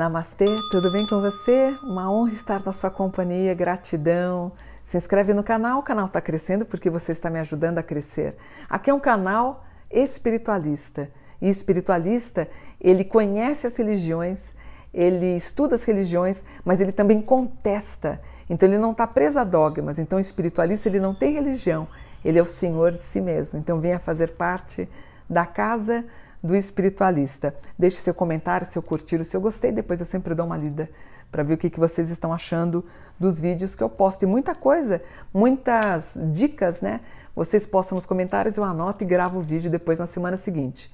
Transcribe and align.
Namastê, 0.00 0.46
tudo 0.70 0.90
bem 0.92 1.06
com 1.06 1.20
você? 1.20 1.76
Uma 1.82 2.10
honra 2.10 2.32
estar 2.32 2.64
na 2.64 2.72
sua 2.72 2.90
companhia, 2.90 3.52
gratidão. 3.52 4.50
Se 4.82 4.96
inscreve 4.96 5.34
no 5.34 5.44
canal, 5.44 5.78
o 5.78 5.82
canal 5.82 6.06
está 6.06 6.22
crescendo 6.22 6.64
porque 6.64 6.88
você 6.88 7.12
está 7.12 7.28
me 7.28 7.38
ajudando 7.38 7.76
a 7.76 7.82
crescer. 7.82 8.34
Aqui 8.66 8.88
é 8.88 8.94
um 8.94 8.98
canal 8.98 9.62
espiritualista. 9.90 11.10
E 11.38 11.50
espiritualista, 11.50 12.48
ele 12.80 13.04
conhece 13.04 13.66
as 13.66 13.76
religiões, 13.76 14.54
ele 14.94 15.36
estuda 15.36 15.74
as 15.74 15.84
religiões, 15.84 16.42
mas 16.64 16.80
ele 16.80 16.92
também 16.92 17.20
contesta. 17.20 18.22
Então 18.48 18.66
ele 18.66 18.78
não 18.78 18.92
está 18.92 19.06
preso 19.06 19.38
a 19.38 19.44
dogmas. 19.44 19.98
Então 19.98 20.16
o 20.16 20.22
espiritualista 20.22 20.88
ele 20.88 20.98
não 20.98 21.14
tem 21.14 21.34
religião, 21.34 21.86
ele 22.24 22.38
é 22.38 22.42
o 22.42 22.46
senhor 22.46 22.92
de 22.92 23.02
si 23.02 23.20
mesmo. 23.20 23.58
Então 23.58 23.78
venha 23.82 23.98
fazer 23.98 24.28
parte 24.28 24.88
da 25.28 25.44
casa 25.44 26.06
do 26.42 26.56
espiritualista. 26.56 27.54
Deixe 27.78 27.98
seu 27.98 28.14
comentário, 28.14 28.66
seu 28.66 28.82
curtir, 28.82 29.16
o 29.16 29.24
seu 29.24 29.40
gostei, 29.40 29.72
depois 29.72 30.00
eu 30.00 30.06
sempre 30.06 30.34
dou 30.34 30.46
uma 30.46 30.56
lida 30.56 30.88
para 31.30 31.42
ver 31.42 31.54
o 31.54 31.58
que, 31.58 31.70
que 31.70 31.78
vocês 31.78 32.10
estão 32.10 32.32
achando 32.32 32.84
dos 33.18 33.38
vídeos 33.38 33.74
que 33.74 33.82
eu 33.82 33.88
posto. 33.88 34.22
E 34.22 34.26
muita 34.26 34.54
coisa, 34.54 35.02
muitas 35.32 36.18
dicas, 36.32 36.80
né? 36.80 37.00
Vocês 37.34 37.64
postam 37.64 37.96
nos 37.96 38.06
comentários, 38.06 38.56
eu 38.56 38.64
anoto 38.64 39.04
e 39.04 39.06
gravo 39.06 39.38
o 39.38 39.42
vídeo 39.42 39.70
depois 39.70 39.98
na 39.98 40.06
semana 40.06 40.36
seguinte. 40.36 40.92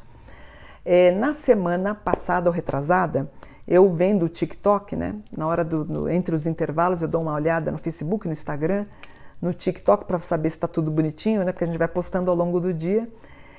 É, 0.85 1.11
na 1.11 1.33
semana 1.33 1.95
passada 1.95 2.51
ou 2.51 2.55
retrasada, 2.55 3.31
eu 3.67 3.91
vendo 3.91 4.27
o 4.27 4.29
TikTok, 4.29 4.95
né? 4.95 5.17
Na 5.37 5.47
hora 5.47 5.65
do, 5.65 5.85
no, 5.85 6.09
entre 6.09 6.35
os 6.35 6.47
intervalos, 6.47 7.03
eu 7.03 7.09
dou 7.09 7.23
uma 7.23 7.33
olhada 7.33 7.73
no 7.73 7.79
Facebook, 7.79 8.27
no 8.27 8.33
Instagram, 8.33 8.87
no 9.41 9.53
TikTok 9.53 10.05
para 10.05 10.19
saber 10.21 10.51
se 10.51 10.57
está 10.57 10.69
tudo 10.69 10.91
bonitinho, 10.91 11.45
né? 11.45 11.53
Porque 11.53 11.65
a 11.65 11.67
gente 11.67 11.79
vai 11.79 11.89
postando 11.89 12.31
ao 12.31 12.37
longo 12.37 12.61
do 12.61 12.73
dia. 12.73 13.09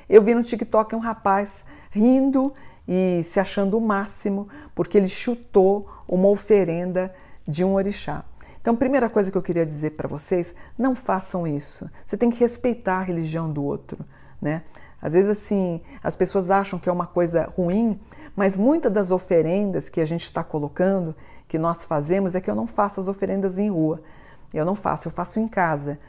Eu 0.09 0.21
vi 0.21 0.33
no 0.33 0.43
TikTok 0.43 0.95
um 0.95 0.99
rapaz 0.99 1.65
rindo 1.91 2.53
e 2.87 3.21
se 3.23 3.39
achando 3.39 3.77
o 3.77 3.81
máximo 3.81 4.47
porque 4.73 4.97
ele 4.97 5.09
chutou 5.09 5.87
uma 6.07 6.29
oferenda 6.29 7.13
de 7.47 7.63
um 7.63 7.73
orixá. 7.73 8.23
Então, 8.61 8.75
primeira 8.75 9.09
coisa 9.09 9.31
que 9.31 9.37
eu 9.37 9.41
queria 9.41 9.65
dizer 9.65 9.91
para 9.91 10.07
vocês, 10.07 10.53
não 10.77 10.95
façam 10.95 11.47
isso. 11.47 11.89
Você 12.05 12.17
tem 12.17 12.29
que 12.29 12.39
respeitar 12.39 12.97
a 12.97 13.01
religião 13.01 13.51
do 13.51 13.63
outro, 13.63 13.99
né? 14.41 14.63
Às 15.01 15.13
vezes 15.13 15.29
assim, 15.29 15.81
as 16.03 16.15
pessoas 16.15 16.49
acham 16.49 16.79
que 16.79 16.89
é 16.89 16.91
uma 16.91 17.07
coisa 17.07 17.51
ruim, 17.55 17.99
mas 18.35 18.57
muitas 18.57 18.91
das 18.91 19.11
oferendas 19.11 19.89
que 19.89 20.01
a 20.01 20.05
gente 20.05 20.23
está 20.23 20.43
colocando, 20.43 21.15
que 21.47 21.57
nós 21.57 21.85
fazemos, 21.85 22.35
é 22.35 22.41
que 22.41 22.49
eu 22.49 22.55
não 22.55 22.67
faço 22.67 22.99
as 22.99 23.07
oferendas 23.07 23.57
em 23.57 23.69
rua. 23.69 24.01
Eu 24.53 24.65
não 24.65 24.75
faço, 24.75 25.07
eu 25.07 25.11
faço 25.11 25.39
em 25.39 25.47
casa. 25.47 25.99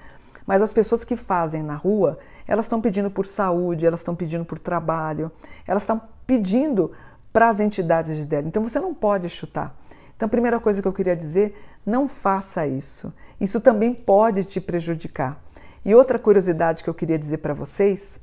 Mas 0.49 0.63
as 0.63 0.73
pessoas 0.73 1.05
que 1.05 1.15
fazem 1.15 1.63
na 1.63 1.75
rua, 1.75 2.19
elas 2.47 2.65
estão 2.65 2.81
pedindo 2.81 3.11
por 3.11 3.27
saúde, 3.27 3.85
elas 3.85 4.01
estão 4.01 4.17
pedindo 4.17 4.47
por 4.47 4.59
trabalho, 4.59 5.31
elas 5.67 5.83
estão 5.83 6.01
pedindo 6.27 6.91
para 7.31 7.51
as 7.51 7.61
entidades 7.61 8.17
de 8.17 8.25
dela. 8.25 8.49
Então 8.49 8.63
você 8.63 8.81
não 8.81 8.95
pode 8.95 9.29
chutar. 9.29 9.77
Então, 10.17 10.25
a 10.25 10.31
primeira 10.31 10.59
coisa 10.59 10.81
que 10.81 10.89
eu 10.89 10.93
queria 10.93 11.15
dizer, 11.15 11.55
não 11.85 12.09
faça 12.09 12.67
isso. 12.67 13.13
Isso 13.39 13.61
também 13.61 13.93
pode 13.93 14.43
te 14.45 14.59
prejudicar. 14.59 15.39
E 15.85 15.95
outra 15.95 16.19
curiosidade 16.19 16.83
que 16.83 16.89
eu 16.89 16.95
queria 16.95 17.19
dizer 17.19 17.39
para 17.39 17.53
vocês, 17.53 18.19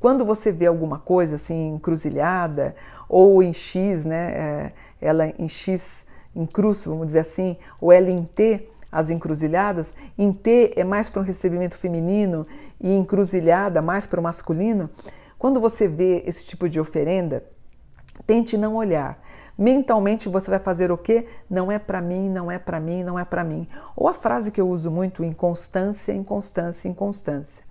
quando 0.00 0.24
você 0.24 0.50
vê 0.50 0.64
alguma 0.64 0.98
coisa 0.98 1.36
assim 1.36 1.74
encruzilhada 1.74 2.74
ou 3.06 3.42
em 3.42 3.52
X, 3.52 4.06
né, 4.06 4.32
é, 4.32 4.72
ela 4.98 5.26
em 5.38 5.48
X 5.48 6.06
em 6.34 6.46
cruz, 6.46 6.86
vamos 6.86 7.08
dizer 7.08 7.20
assim, 7.20 7.58
ou 7.78 7.92
ela 7.92 8.10
em 8.10 8.24
T, 8.24 8.66
as 8.96 9.10
encruzilhadas, 9.10 9.92
em 10.16 10.32
T 10.32 10.72
é 10.74 10.82
mais 10.82 11.10
para 11.10 11.20
um 11.20 11.24
recebimento 11.24 11.76
feminino 11.76 12.46
e 12.80 12.90
encruzilhada 12.90 13.82
mais 13.82 14.06
para 14.06 14.18
o 14.18 14.22
masculino. 14.22 14.88
Quando 15.38 15.60
você 15.60 15.86
vê 15.86 16.22
esse 16.24 16.46
tipo 16.46 16.66
de 16.66 16.80
oferenda, 16.80 17.44
tente 18.26 18.56
não 18.56 18.74
olhar. 18.74 19.22
Mentalmente 19.58 20.30
você 20.30 20.50
vai 20.50 20.58
fazer 20.58 20.90
o 20.90 20.96
quê? 20.96 21.26
Não 21.48 21.70
é 21.70 21.78
para 21.78 22.00
mim, 22.00 22.30
não 22.30 22.50
é 22.50 22.58
para 22.58 22.80
mim, 22.80 23.04
não 23.04 23.18
é 23.18 23.24
para 23.26 23.44
mim. 23.44 23.68
Ou 23.94 24.08
a 24.08 24.14
frase 24.14 24.50
que 24.50 24.62
eu 24.62 24.66
uso 24.66 24.90
muito, 24.90 25.22
inconstância, 25.22 26.14
inconstância, 26.14 26.88
inconstância. 26.88 27.62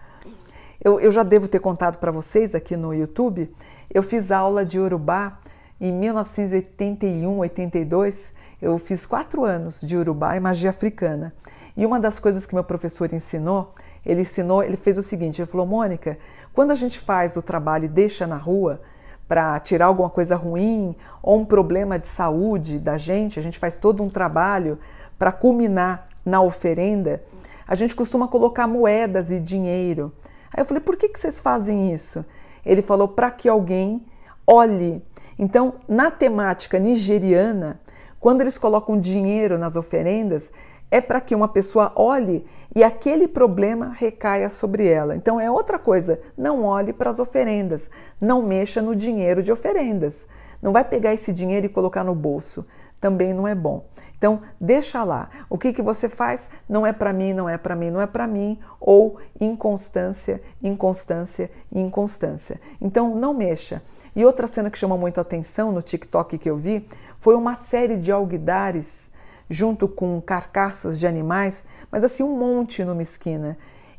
Eu, 0.79 0.99
eu 0.99 1.09
já 1.09 1.23
devo 1.23 1.47
ter 1.47 1.59
contado 1.59 1.97
para 1.97 2.11
vocês 2.11 2.53
aqui 2.53 2.77
no 2.77 2.93
YouTube, 2.93 3.51
eu 3.91 4.03
fiz 4.03 4.29
aula 4.29 4.63
de 4.63 4.79
Urubá 4.79 5.39
em 5.81 5.91
1981, 5.91 7.39
82 7.39 8.35
eu 8.61 8.77
fiz 8.77 9.05
quatro 9.05 9.43
anos 9.43 9.81
de 9.81 9.95
Urubá 9.97 10.35
e 10.35 10.39
magia 10.39 10.69
africana. 10.69 11.33
E 11.75 11.85
uma 11.85 11.99
das 11.99 12.19
coisas 12.19 12.45
que 12.45 12.53
meu 12.53 12.63
professor 12.63 13.11
ensinou, 13.13 13.73
ele 14.05 14.21
ensinou, 14.21 14.63
ele 14.63 14.77
fez 14.77 14.97
o 14.97 15.03
seguinte: 15.03 15.41
ele 15.41 15.49
falou, 15.49 15.65
Mônica, 15.65 16.17
quando 16.53 16.71
a 16.71 16.75
gente 16.75 16.99
faz 16.99 17.35
o 17.35 17.41
trabalho 17.41 17.85
e 17.85 17.89
deixa 17.89 18.25
na 18.25 18.37
rua 18.37 18.81
para 19.27 19.59
tirar 19.59 19.87
alguma 19.87 20.09
coisa 20.09 20.35
ruim 20.35 20.95
ou 21.21 21.39
um 21.39 21.45
problema 21.45 21.99
de 21.99 22.07
saúde 22.07 22.79
da 22.79 22.97
gente, 22.97 23.39
a 23.39 23.41
gente 23.43 23.59
faz 23.59 23.77
todo 23.77 24.01
um 24.03 24.09
trabalho 24.09 24.79
para 25.17 25.31
culminar 25.31 26.07
na 26.23 26.41
oferenda, 26.41 27.21
a 27.67 27.75
gente 27.75 27.95
costuma 27.95 28.27
colocar 28.27 28.67
moedas 28.67 29.31
e 29.31 29.39
dinheiro. 29.39 30.13
Aí 30.53 30.61
eu 30.61 30.65
falei, 30.65 30.81
por 30.81 30.95
que, 30.95 31.09
que 31.09 31.19
vocês 31.19 31.39
fazem 31.39 31.93
isso? 31.93 32.23
Ele 32.65 32.81
falou, 32.81 33.07
para 33.07 33.29
que 33.31 33.49
alguém 33.49 34.05
olhe. 34.45 35.03
Então, 35.37 35.75
na 35.87 36.09
temática 36.09 36.79
nigeriana, 36.79 37.79
quando 38.25 38.41
eles 38.41 38.57
colocam 38.57 38.99
dinheiro 38.99 39.55
nas 39.55 39.75
oferendas, 39.75 40.51
é 40.89 40.99
para 40.99 41.21
que 41.21 41.35
uma 41.35 41.47
pessoa 41.47 41.91
olhe 41.95 42.43
e 42.75 42.83
aquele 42.83 43.27
problema 43.27 43.95
recaia 43.95 44.49
sobre 44.49 44.87
ela. 44.87 45.15
Então 45.15 45.39
é 45.39 45.51
outra 45.51 45.77
coisa, 45.77 46.19
não 46.35 46.63
olhe 46.63 46.91
para 46.91 47.11
as 47.11 47.19
oferendas, 47.19 47.91
não 48.19 48.41
mexa 48.41 48.81
no 48.81 48.95
dinheiro 48.95 49.43
de 49.43 49.51
oferendas. 49.51 50.25
Não 50.59 50.71
vai 50.71 50.83
pegar 50.83 51.13
esse 51.13 51.31
dinheiro 51.31 51.67
e 51.67 51.69
colocar 51.69 52.03
no 52.03 52.15
bolso, 52.15 52.65
também 53.05 53.35
não 53.35 53.47
é 53.47 53.53
bom. 53.53 53.85
Então, 54.17 54.41
deixa 54.59 55.03
lá. 55.03 55.29
O 55.47 55.59
que, 55.59 55.71
que 55.71 55.81
você 55.83 56.09
faz? 56.09 56.49
Não 56.67 56.87
é 56.87 56.91
para 56.91 57.13
mim, 57.13 57.33
não 57.33 57.47
é 57.47 57.55
para 57.55 57.75
mim, 57.75 57.91
não 57.91 58.01
é 58.01 58.07
para 58.07 58.25
mim, 58.25 58.57
ou 58.79 59.19
inconstância, 59.39 60.41
inconstância, 60.63 61.51
inconstância. 61.71 62.59
Então, 62.81 63.13
não 63.13 63.31
mexa. 63.31 63.83
E 64.15 64.25
outra 64.25 64.47
cena 64.47 64.71
que 64.71 64.79
chama 64.79 64.97
muito 64.97 65.21
atenção 65.21 65.71
no 65.71 65.83
TikTok 65.83 66.39
que 66.39 66.49
eu 66.49 66.57
vi 66.57 66.87
foi 67.19 67.35
uma 67.35 67.53
série 67.57 67.95
de 67.95 68.11
alguidares 68.11 69.11
junto 69.47 69.87
com 69.87 70.19
carcaças 70.19 70.97
de 70.97 71.05
animais, 71.05 71.63
mas 71.91 72.03
assim 72.03 72.23
um 72.23 72.35
monte 72.35 72.83
numa 72.83 73.03
esquina. 73.03 73.55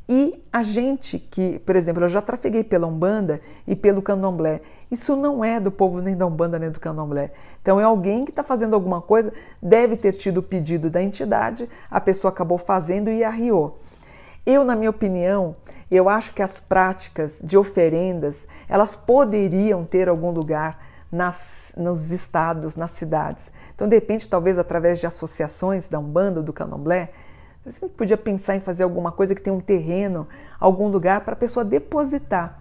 E 0.09 0.41
a 0.53 0.62
gente 0.62 1.19
que, 1.19 1.59
por 1.61 1.75
exemplo, 1.75 2.05
eu 2.05 2.09
já 2.09 2.22
trafeguei 2.22 2.62
pela 2.62 2.87
Umbanda 2.87 3.41
e 3.67 3.75
pelo 3.75 4.00
Candomblé. 4.00 4.61
Isso 4.91 5.17
não 5.17 5.44
é 5.44 5.59
do 5.59 5.71
povo 5.71 6.00
nem 6.00 6.17
da 6.17 6.25
Umbanda 6.27 6.59
nem 6.59 6.71
do 6.71 6.78
Candomblé. 6.78 7.33
Então 7.61 7.81
é 7.81 7.84
alguém 7.84 8.25
que 8.25 8.31
está 8.31 8.45
fazendo 8.45 8.75
alguma 8.75 9.00
coisa, 9.03 9.33
deve 9.61 9.97
ter 9.97 10.12
tido 10.12 10.39
o 10.39 10.43
pedido 10.43 10.89
da 10.89 11.03
entidade, 11.03 11.69
a 11.91 12.00
pessoa 12.00 12.31
acabou 12.31 12.59
fazendo 12.59 13.11
e 13.11 13.25
arriou. 13.25 13.78
Eu, 14.47 14.65
na 14.65 14.77
minha 14.77 14.91
opinião, 14.91 15.56
eu 15.91 16.09
acho 16.09 16.33
que 16.33 16.41
as 16.41 16.61
práticas 16.61 17.41
de 17.43 17.59
oferendas, 17.59 18.47
elas 18.69 18.95
poderiam 18.95 19.84
ter 19.84 20.09
algum 20.09 20.31
lugar 20.31 20.81
nas, 21.11 21.72
nos 21.77 22.11
estados, 22.11 22.77
nas 22.77 22.93
cidades. 22.93 23.50
Então, 23.75 23.89
de 23.89 23.97
repente, 23.97 24.28
talvez 24.28 24.56
através 24.56 25.00
de 25.00 25.06
associações 25.06 25.89
da 25.89 25.99
Umbanda, 25.99 26.41
do 26.41 26.53
Candomblé, 26.53 27.11
você 27.71 27.88
podia 27.88 28.16
pensar 28.16 28.54
em 28.54 28.60
fazer 28.60 28.84
alguma 28.84 29.10
coisa 29.10 29.34
que 29.34 29.41
tenha 29.41 29.54
um 29.54 29.60
terreno, 29.60 30.28
algum 30.59 30.87
lugar 30.87 31.22
para 31.22 31.32
a 31.32 31.37
pessoa 31.37 31.65
depositar. 31.65 32.60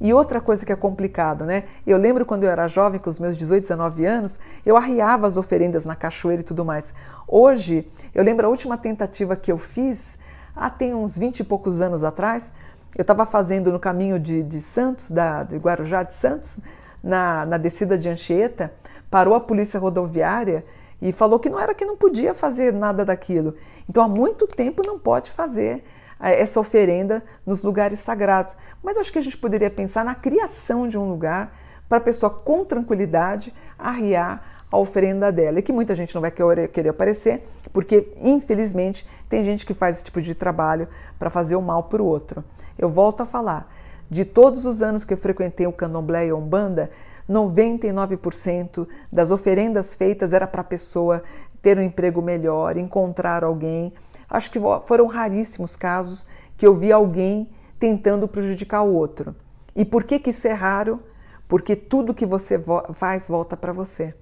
E 0.00 0.12
outra 0.12 0.40
coisa 0.40 0.64
que 0.64 0.72
é 0.72 0.76
complicado, 0.76 1.44
né? 1.44 1.64
Eu 1.86 1.98
lembro 1.98 2.24
quando 2.24 2.44
eu 2.44 2.50
era 2.50 2.66
jovem, 2.66 2.98
com 2.98 3.10
os 3.10 3.20
meus 3.20 3.36
18, 3.36 3.62
19 3.62 4.04
anos, 4.04 4.40
eu 4.64 4.76
arriava 4.76 5.26
as 5.26 5.36
oferendas 5.36 5.84
na 5.84 5.94
cachoeira 5.94 6.40
e 6.40 6.44
tudo 6.44 6.64
mais. 6.64 6.92
Hoje, 7.28 7.86
eu 8.14 8.24
lembro 8.24 8.46
a 8.46 8.50
última 8.50 8.76
tentativa 8.76 9.36
que 9.36 9.52
eu 9.52 9.58
fiz, 9.58 10.18
há 10.56 10.68
tem 10.68 10.94
uns 10.94 11.16
20 11.16 11.40
e 11.40 11.44
poucos 11.44 11.80
anos 11.80 12.02
atrás, 12.02 12.50
eu 12.96 13.02
estava 13.02 13.24
fazendo 13.24 13.70
no 13.70 13.78
caminho 13.78 14.18
de, 14.18 14.42
de 14.42 14.60
Santos, 14.60 15.10
da, 15.10 15.44
de 15.44 15.58
Guarujá 15.58 16.02
de 16.02 16.14
Santos, 16.14 16.58
na, 17.02 17.46
na 17.46 17.56
descida 17.56 17.96
de 17.96 18.08
Anchieta, 18.08 18.72
parou 19.10 19.34
a 19.34 19.40
polícia 19.40 19.78
rodoviária 19.78 20.64
e 21.00 21.12
falou 21.12 21.38
que 21.38 21.48
não 21.48 21.58
era 21.58 21.74
que 21.74 21.84
não 21.84 21.96
podia 21.96 22.34
fazer 22.34 22.72
nada 22.72 23.04
daquilo. 23.04 23.54
Então 23.88 24.04
há 24.04 24.08
muito 24.08 24.46
tempo 24.46 24.82
não 24.86 24.98
pode 24.98 25.30
fazer 25.30 25.82
eh, 26.20 26.40
essa 26.40 26.60
oferenda 26.60 27.22
nos 27.46 27.62
lugares 27.62 28.00
sagrados. 28.00 28.56
Mas 28.82 28.96
acho 28.96 29.12
que 29.12 29.18
a 29.18 29.22
gente 29.22 29.36
poderia 29.36 29.70
pensar 29.70 30.04
na 30.04 30.14
criação 30.14 30.86
de 30.86 30.98
um 30.98 31.08
lugar 31.08 31.56
para 31.88 31.98
a 31.98 32.00
pessoa 32.00 32.30
com 32.30 32.64
tranquilidade 32.64 33.52
arriar 33.78 34.60
a 34.70 34.78
oferenda 34.78 35.32
dela. 35.32 35.58
E 35.58 35.62
que 35.62 35.72
muita 35.72 35.94
gente 35.94 36.14
não 36.14 36.20
vai 36.20 36.30
querer 36.30 36.88
aparecer, 36.88 37.44
porque 37.72 38.12
infelizmente 38.20 39.08
tem 39.28 39.44
gente 39.44 39.66
que 39.66 39.74
faz 39.74 39.96
esse 39.96 40.04
tipo 40.04 40.20
de 40.20 40.34
trabalho 40.34 40.86
para 41.18 41.30
fazer 41.30 41.56
o 41.56 41.62
mal 41.62 41.84
para 41.84 42.02
o 42.02 42.06
outro. 42.06 42.44
Eu 42.78 42.88
volto 42.88 43.22
a 43.22 43.26
falar. 43.26 43.68
De 44.08 44.24
todos 44.24 44.66
os 44.66 44.82
anos 44.82 45.04
que 45.04 45.14
eu 45.14 45.18
frequentei 45.18 45.68
o 45.68 45.72
candomblé 45.72 46.26
e 46.26 46.30
a 46.30 46.34
umbanda, 46.34 46.90
99% 47.30 48.88
das 49.10 49.30
oferendas 49.30 49.94
feitas 49.94 50.32
era 50.32 50.46
para 50.46 50.62
a 50.62 50.64
pessoa 50.64 51.22
ter 51.62 51.78
um 51.78 51.82
emprego 51.82 52.20
melhor, 52.20 52.76
encontrar 52.76 53.44
alguém. 53.44 53.92
Acho 54.28 54.50
que 54.50 54.58
foram 54.84 55.06
raríssimos 55.06 55.76
casos 55.76 56.26
que 56.56 56.66
eu 56.66 56.74
vi 56.74 56.90
alguém 56.90 57.48
tentando 57.78 58.26
prejudicar 58.26 58.82
o 58.82 58.92
outro. 58.92 59.34
E 59.76 59.84
por 59.84 60.04
que, 60.04 60.18
que 60.18 60.30
isso 60.30 60.48
é 60.48 60.52
raro? 60.52 61.00
Porque 61.46 61.76
tudo 61.76 62.14
que 62.14 62.26
você 62.26 62.60
faz 62.92 63.28
volta 63.28 63.56
para 63.56 63.72
você. 63.72 64.14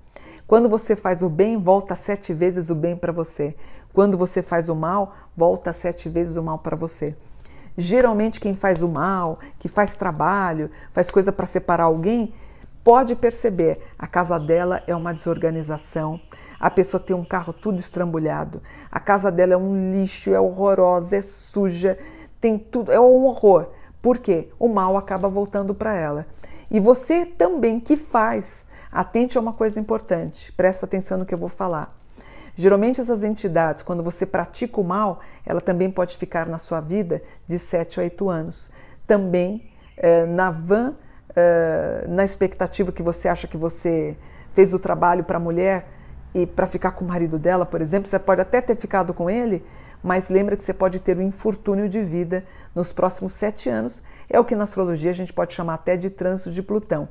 Quando 0.46 0.68
você 0.68 0.94
faz 0.94 1.22
o 1.22 1.28
bem, 1.28 1.58
volta 1.58 1.94
sete 1.94 2.32
vezes 2.32 2.70
o 2.70 2.74
bem 2.74 2.96
para 2.96 3.12
você. 3.12 3.54
Quando 3.92 4.16
você 4.16 4.42
faz 4.42 4.68
o 4.68 4.74
mal, 4.74 5.14
volta 5.36 5.72
sete 5.72 6.08
vezes 6.08 6.36
o 6.36 6.42
mal 6.42 6.58
para 6.58 6.76
você. 6.76 7.16
Geralmente, 7.76 8.40
quem 8.40 8.54
faz 8.54 8.82
o 8.82 8.88
mal, 8.88 9.38
que 9.58 9.68
faz 9.68 9.94
trabalho, 9.94 10.70
faz 10.92 11.10
coisa 11.10 11.30
para 11.30 11.46
separar 11.46 11.84
alguém, 11.84 12.32
pode 12.88 13.14
perceber 13.14 13.82
a 13.98 14.06
casa 14.06 14.40
dela 14.40 14.82
é 14.86 14.96
uma 14.96 15.12
desorganização. 15.12 16.18
A 16.58 16.70
pessoa 16.70 16.98
tem 16.98 17.14
um 17.14 17.22
carro 17.22 17.52
tudo 17.52 17.78
estrambulhado. 17.78 18.62
A 18.90 18.98
casa 18.98 19.30
dela 19.30 19.52
é 19.52 19.56
um 19.58 19.92
lixo, 19.92 20.30
é 20.30 20.40
horrorosa, 20.40 21.16
é 21.16 21.20
suja, 21.20 21.98
tem 22.40 22.58
tudo, 22.58 22.90
é 22.90 22.98
um 22.98 23.26
horror. 23.26 23.66
Por 24.00 24.16
quê? 24.16 24.48
O 24.58 24.68
mal 24.68 24.96
acaba 24.96 25.28
voltando 25.28 25.74
para 25.74 25.94
ela. 25.94 26.26
E 26.70 26.80
você 26.80 27.26
também 27.26 27.78
que 27.78 27.94
faz, 27.94 28.64
atente 28.90 29.36
a 29.36 29.40
uma 29.42 29.52
coisa 29.52 29.78
importante, 29.78 30.50
presta 30.52 30.86
atenção 30.86 31.18
no 31.18 31.26
que 31.26 31.34
eu 31.34 31.38
vou 31.38 31.50
falar. 31.50 31.94
Geralmente 32.56 33.02
essas 33.02 33.22
entidades, 33.22 33.82
quando 33.82 34.02
você 34.02 34.24
pratica 34.24 34.80
o 34.80 34.84
mal, 34.84 35.20
ela 35.44 35.60
também 35.60 35.90
pode 35.90 36.16
ficar 36.16 36.46
na 36.46 36.58
sua 36.58 36.80
vida 36.80 37.22
de 37.46 37.58
7 37.58 38.00
a 38.00 38.04
8 38.04 38.30
anos. 38.30 38.70
Também 39.06 39.70
eh, 39.98 40.24
na 40.24 40.50
van, 40.50 40.96
na 42.08 42.24
expectativa 42.24 42.92
que 42.92 43.02
você 43.02 43.28
acha 43.28 43.46
que 43.46 43.56
você 43.56 44.16
fez 44.52 44.72
o 44.74 44.78
trabalho 44.78 45.24
para 45.24 45.36
a 45.36 45.40
mulher 45.40 45.86
e 46.34 46.46
para 46.46 46.66
ficar 46.66 46.92
com 46.92 47.04
o 47.04 47.08
marido 47.08 47.38
dela, 47.38 47.64
por 47.64 47.80
exemplo, 47.80 48.08
você 48.08 48.18
pode 48.18 48.40
até 48.40 48.60
ter 48.60 48.76
ficado 48.76 49.14
com 49.14 49.30
ele, 49.30 49.64
mas 50.02 50.28
lembra 50.28 50.56
que 50.56 50.62
você 50.62 50.74
pode 50.74 51.00
ter 51.00 51.16
um 51.16 51.22
infortúnio 51.22 51.88
de 51.88 52.02
vida 52.02 52.44
nos 52.74 52.92
próximos 52.92 53.32
sete 53.34 53.68
anos. 53.68 54.02
É 54.28 54.38
o 54.38 54.44
que 54.44 54.54
na 54.54 54.64
astrologia 54.64 55.10
a 55.10 55.14
gente 55.14 55.32
pode 55.32 55.54
chamar 55.54 55.74
até 55.74 55.96
de 55.96 56.10
trânsito 56.10 56.50
de 56.50 56.62
Plutão. 56.62 57.08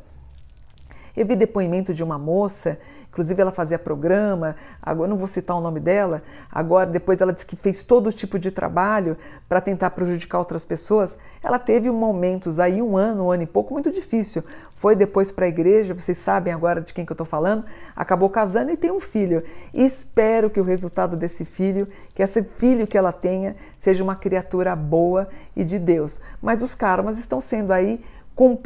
Eu 1.16 1.26
vi 1.26 1.36
depoimento 1.36 1.94
de 1.94 2.04
uma 2.04 2.20
moça 2.20 2.80
Inclusive, 3.18 3.42
ela 3.42 3.52
fazia 3.52 3.80
programa, 3.80 4.56
agora 4.80 5.10
não 5.10 5.18
vou 5.18 5.28
citar 5.28 5.58
o 5.58 5.60
nome 5.60 5.80
dela, 5.80 6.22
agora 6.52 6.86
depois 6.88 7.20
ela 7.20 7.34
disse 7.34 7.48
que 7.48 7.56
fez 7.56 7.84
todo 7.84 8.14
tipo 8.14 8.38
de 8.38 8.52
trabalho 8.52 9.18
para 9.50 9.60
tentar 9.60 9.90
prejudicar 9.90 10.38
outras 10.38 10.64
pessoas. 10.64 11.18
Ela 11.42 11.58
teve 11.58 11.90
momentos 11.90 12.60
aí, 12.60 12.80
um 12.80 12.96
ano, 12.96 13.26
um 13.26 13.32
ano 13.32 13.42
e 13.42 13.48
pouco, 13.48 13.74
muito 13.74 13.92
difícil. 13.92 14.44
Foi 14.76 14.96
depois 14.96 15.32
para 15.32 15.46
a 15.46 15.48
igreja, 15.48 15.96
vocês 15.96 16.20
sabem 16.20 16.54
agora 16.54 16.80
de 16.80 16.94
quem 16.94 17.08
que 17.08 17.12
eu 17.12 17.16
estou 17.16 17.26
falando, 17.26 17.66
acabou 17.96 18.30
casando 18.30 18.70
e 18.70 18.78
tem 18.78 18.92
um 18.92 19.00
filho. 19.00 19.44
E 19.74 19.84
espero 19.84 20.52
que 20.52 20.60
o 20.60 20.64
resultado 20.64 21.18
desse 21.18 21.44
filho, 21.44 21.88
que 22.14 22.22
esse 22.22 22.44
filho 22.44 22.86
que 22.86 23.00
ela 23.00 23.12
tenha, 23.12 23.56
seja 23.80 24.04
uma 24.04 24.16
criatura 24.16 24.76
boa 24.76 25.28
e 25.56 25.64
de 25.64 25.80
Deus. 25.80 26.22
Mas 26.40 26.62
os 26.62 26.76
karmas 26.76 27.18
estão 27.18 27.42
sendo 27.42 27.74
aí 27.74 28.00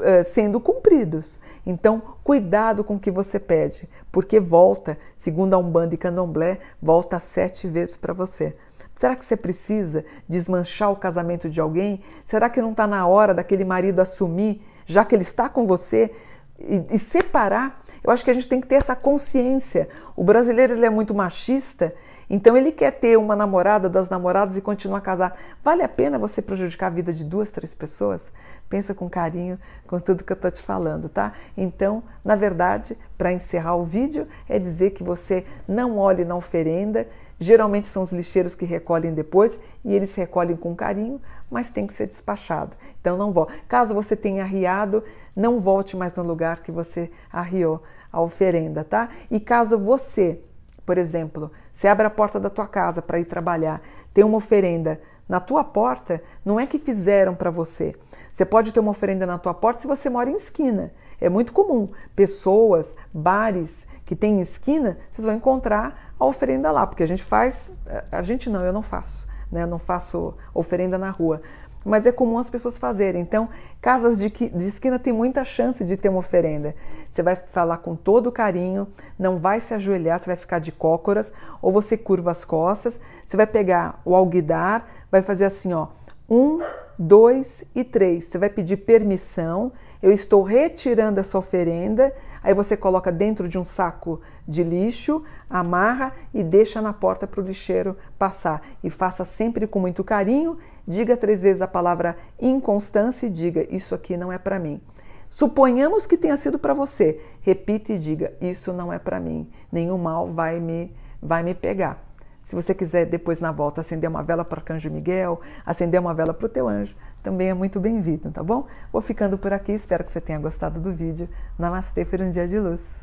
eh, 0.03 0.23
sendo 0.23 0.59
cumpridos. 0.59 1.39
Então, 1.65 2.01
cuidado 2.23 2.83
com 2.83 2.95
o 2.95 2.99
que 2.99 3.11
você 3.11 3.39
pede, 3.39 3.87
porque 4.11 4.39
volta, 4.39 4.97
segundo 5.15 5.53
a 5.53 5.57
Umbanda 5.57 5.93
e 5.93 5.97
Candomblé, 5.97 6.59
volta 6.81 7.19
sete 7.19 7.67
vezes 7.67 7.95
para 7.95 8.13
você. 8.13 8.55
Será 8.95 9.15
que 9.15 9.25
você 9.25 9.35
precisa 9.35 10.05
desmanchar 10.29 10.91
o 10.91 10.95
casamento 10.95 11.49
de 11.49 11.59
alguém? 11.59 12.01
Será 12.23 12.49
que 12.49 12.61
não 12.61 12.71
está 12.71 12.85
na 12.85 13.07
hora 13.07 13.33
daquele 13.33 13.65
marido 13.65 13.99
assumir, 13.99 14.61
já 14.85 15.03
que 15.03 15.15
ele 15.15 15.23
está 15.23 15.49
com 15.49 15.65
você, 15.65 16.11
e, 16.59 16.83
e, 16.91 16.99
separar? 16.99 17.81
Eu 18.03 18.11
acho 18.11 18.23
que 18.23 18.29
a 18.29 18.33
gente 18.33 18.47
tem 18.47 18.61
que 18.61 18.67
ter 18.67 18.75
essa 18.75 18.95
consciência. 18.95 19.89
O 20.15 20.23
brasileiro 20.23 20.73
ele 20.73 20.85
é 20.85 20.89
muito 20.89 21.15
machista, 21.15 21.93
então 22.33 22.55
ele 22.55 22.71
quer 22.71 22.91
ter 22.91 23.17
uma 23.17 23.35
namorada, 23.35 23.89
das 23.89 24.09
namoradas 24.09 24.55
e 24.55 24.61
continuar 24.61 25.01
casado. 25.01 25.33
Vale 25.61 25.83
a 25.83 25.89
pena 25.89 26.17
você 26.17 26.41
prejudicar 26.41 26.87
a 26.87 26.89
vida 26.89 27.11
de 27.11 27.25
duas, 27.25 27.51
três 27.51 27.73
pessoas? 27.73 28.31
Pensa 28.69 28.95
com 28.95 29.09
carinho 29.09 29.59
com 29.85 29.99
tudo 29.99 30.23
que 30.23 30.31
eu 30.31 30.35
estou 30.35 30.49
te 30.49 30.61
falando, 30.61 31.09
tá? 31.09 31.33
Então, 31.57 32.01
na 32.23 32.37
verdade, 32.37 32.97
para 33.17 33.33
encerrar 33.33 33.75
o 33.75 33.83
vídeo, 33.83 34.29
é 34.47 34.57
dizer 34.57 34.91
que 34.91 35.03
você 35.03 35.45
não 35.67 35.97
olhe 35.97 36.23
na 36.23 36.33
oferenda. 36.33 37.05
Geralmente 37.37 37.89
são 37.89 38.01
os 38.01 38.13
lixeiros 38.13 38.55
que 38.55 38.63
recolhem 38.63 39.13
depois 39.13 39.59
e 39.83 39.93
eles 39.93 40.15
recolhem 40.15 40.55
com 40.55 40.73
carinho, 40.73 41.21
mas 41.49 41.69
tem 41.69 41.85
que 41.85 41.93
ser 41.93 42.07
despachado. 42.07 42.77
Então 43.01 43.17
não 43.17 43.33
volte. 43.33 43.61
Caso 43.67 43.93
você 43.93 44.15
tenha 44.15 44.45
arriado, 44.45 45.03
não 45.35 45.59
volte 45.59 45.97
mais 45.97 46.13
no 46.13 46.23
lugar 46.23 46.63
que 46.63 46.71
você 46.71 47.11
arriou 47.29 47.83
a 48.09 48.21
oferenda, 48.21 48.85
tá? 48.85 49.09
E 49.29 49.37
caso 49.37 49.77
você, 49.77 50.39
por 50.85 50.97
exemplo, 50.97 51.51
você 51.71 51.87
abre 51.87 52.05
a 52.05 52.09
porta 52.09 52.39
da 52.39 52.49
tua 52.49 52.67
casa 52.67 53.01
para 53.01 53.19
ir 53.19 53.25
trabalhar, 53.25 53.81
tem 54.13 54.23
uma 54.23 54.37
oferenda 54.37 54.99
na 55.27 55.39
tua 55.39 55.63
porta, 55.63 56.21
não 56.43 56.59
é 56.59 56.65
que 56.65 56.77
fizeram 56.77 57.33
para 57.33 57.49
você. 57.49 57.95
Você 58.31 58.43
pode 58.43 58.71
ter 58.71 58.79
uma 58.79 58.91
oferenda 58.91 59.25
na 59.25 59.37
tua 59.37 59.53
porta 59.53 59.81
se 59.81 59.87
você 59.87 60.09
mora 60.09 60.29
em 60.29 60.35
esquina. 60.35 60.91
É 61.21 61.29
muito 61.29 61.53
comum. 61.53 61.87
Pessoas, 62.15 62.95
bares 63.13 63.87
que 64.05 64.15
têm 64.15 64.41
esquina, 64.41 64.97
vocês 65.09 65.25
vão 65.25 65.35
encontrar 65.35 66.13
a 66.19 66.25
oferenda 66.25 66.69
lá, 66.71 66.85
porque 66.85 67.03
a 67.03 67.07
gente 67.07 67.23
faz, 67.23 67.71
a 68.11 68.21
gente 68.21 68.49
não, 68.49 68.61
eu 68.63 68.73
não 68.73 68.81
faço, 68.81 69.27
né? 69.49 69.63
Eu 69.63 69.67
não 69.67 69.79
faço 69.79 70.35
oferenda 70.53 70.97
na 70.97 71.09
rua. 71.11 71.41
Mas 71.83 72.05
é 72.05 72.11
comum 72.11 72.37
as 72.37 72.49
pessoas 72.49 72.77
fazerem. 72.77 73.21
Então, 73.21 73.49
casas 73.81 74.17
de, 74.17 74.29
de 74.29 74.67
esquina 74.67 74.99
tem 74.99 75.11
muita 75.11 75.43
chance 75.43 75.83
de 75.83 75.97
ter 75.97 76.09
uma 76.09 76.19
oferenda. 76.19 76.75
Você 77.09 77.23
vai 77.23 77.35
falar 77.35 77.77
com 77.77 77.95
todo 77.95 78.31
carinho, 78.31 78.87
não 79.17 79.39
vai 79.39 79.59
se 79.59 79.73
ajoelhar, 79.73 80.19
você 80.19 80.27
vai 80.27 80.35
ficar 80.35 80.59
de 80.59 80.71
cócoras, 80.71 81.33
ou 81.61 81.71
você 81.71 81.97
curva 81.97 82.31
as 82.31 82.45
costas, 82.45 82.99
você 83.25 83.35
vai 83.35 83.47
pegar 83.47 83.99
o 84.05 84.15
alguidar, 84.15 84.87
vai 85.11 85.21
fazer 85.21 85.45
assim, 85.45 85.73
ó, 85.73 85.87
um, 86.29 86.59
dois 86.97 87.65
e 87.75 87.83
três. 87.83 88.25
Você 88.25 88.37
vai 88.37 88.49
pedir 88.49 88.77
permissão. 88.77 89.71
Eu 90.01 90.11
estou 90.11 90.41
retirando 90.41 91.19
essa 91.19 91.37
oferenda. 91.37 92.13
Aí 92.43 92.53
você 92.53 92.75
coloca 92.75 93.11
dentro 93.11 93.47
de 93.47 93.57
um 93.57 93.63
saco 93.63 94.19
de 94.47 94.63
lixo, 94.63 95.23
amarra 95.47 96.11
e 96.33 96.43
deixa 96.43 96.81
na 96.81 96.91
porta 96.91 97.27
para 97.27 97.39
o 97.39 97.43
lixeiro 97.43 97.95
passar. 98.17 98.63
E 98.83 98.89
faça 98.89 99.23
sempre 99.23 99.67
com 99.67 99.79
muito 99.79 100.03
carinho. 100.03 100.57
Diga 100.87 101.15
três 101.15 101.43
vezes 101.43 101.61
a 101.61 101.67
palavra 101.67 102.17
inconstância 102.39 103.27
e 103.27 103.29
diga: 103.29 103.67
Isso 103.69 103.93
aqui 103.93 104.17
não 104.17 104.31
é 104.31 104.39
para 104.39 104.57
mim. 104.57 104.81
Suponhamos 105.29 106.07
que 106.07 106.17
tenha 106.17 106.35
sido 106.35 106.57
para 106.57 106.73
você. 106.73 107.21
Repita 107.41 107.93
e 107.93 107.99
diga: 107.99 108.33
Isso 108.41 108.73
não 108.73 108.91
é 108.91 108.97
para 108.97 109.19
mim. 109.19 109.49
Nenhum 109.71 109.99
mal 109.99 110.31
vai 110.31 110.59
me, 110.59 110.95
vai 111.21 111.43
me 111.43 111.53
pegar. 111.53 112.11
Se 112.43 112.55
você 112.55 112.73
quiser 112.73 113.05
depois 113.05 113.39
na 113.39 113.51
volta 113.51 113.81
acender 113.81 114.09
uma 114.09 114.23
vela 114.23 114.43
para 114.43 114.57
o 114.57 114.59
Arcanjo 114.59 114.89
Miguel, 114.89 115.39
acender 115.65 115.99
uma 115.99 116.13
vela 116.13 116.33
para 116.33 116.47
o 116.47 116.49
teu 116.49 116.67
anjo, 116.67 116.95
também 117.23 117.49
é 117.49 117.53
muito 117.53 117.79
bem-vindo, 117.79 118.31
tá 118.31 118.43
bom? 118.43 118.67
Vou 118.91 119.01
ficando 119.01 119.37
por 119.37 119.53
aqui, 119.53 119.71
espero 119.71 120.03
que 120.03 120.11
você 120.11 120.21
tenha 120.21 120.39
gostado 120.39 120.79
do 120.79 120.91
vídeo. 120.91 121.29
Namastê 121.57 122.03
por 122.03 122.19
um 122.21 122.31
dia 122.31 122.47
de 122.47 122.59
luz. 122.59 123.00